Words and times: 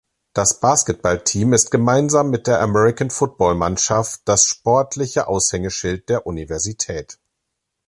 Das 0.33 0.59
Basketballteam 0.59 1.53
ist 1.53 1.69
gemeinsam 1.69 2.31
mit 2.31 2.47
der 2.47 2.59
American 2.61 3.11
Football 3.11 3.53
Mannschaft 3.53 4.21
das 4.25 4.45
sportliche 4.47 5.27
Aushängeschild 5.27 6.09
der 6.09 6.25
Universität. 6.25 7.19